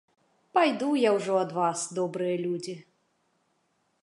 Пайду 0.57 0.87
я 1.01 1.11
ўжо 1.17 1.33
ад 1.43 1.51
вас, 1.59 1.79
добрыя 2.01 2.35
людзі. 2.49 2.75